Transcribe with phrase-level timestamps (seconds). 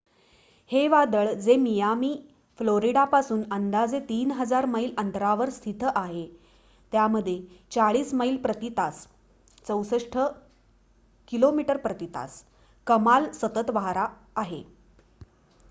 [0.71, 2.09] हे वादळ जे मियामी
[2.59, 6.25] फ्लोरिडापासून अंदाजे 3,000 मैल अंतरावर स्थित आहे
[6.91, 7.37] त्यामध्ये
[7.71, 9.05] 40 मैल प्रती तास
[9.65, 10.25] 64
[11.27, 12.43] किमी प्रती तास
[12.87, 14.07] कमाल सतत वारा
[14.35, 14.63] आहे